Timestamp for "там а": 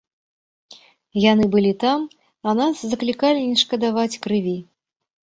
1.83-2.55